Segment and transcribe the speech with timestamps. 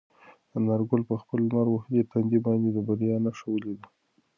[0.57, 3.87] انارګل په خپل لمر وهلي تندي باندې د بریا نښه ولیده.